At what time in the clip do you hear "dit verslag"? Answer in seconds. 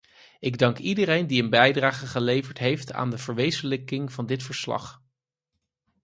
4.25-5.01